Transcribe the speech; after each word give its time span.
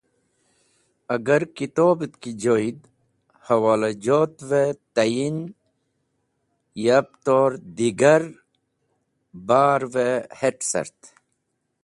Agar 1.15 1.41
kitobẽt 1.55 2.13
ki 2.21 2.31
joyd 2.41 2.77
hẽwolajotvẽ 3.45 4.67
tayin 4.95 5.37
yab 6.85 7.07
tor 7.25 7.51
digar 7.77 8.23
barvẽ 9.47 10.13
het̃ 10.39 10.61
cart. 10.71 10.99